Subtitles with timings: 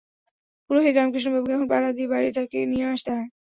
[0.69, 3.27] পুরোহিত রামকৃষ্ণ বাবুকে এখন পাহারা দিয়া বাড়ি থ্যাকি নিয়া আসতে হয়।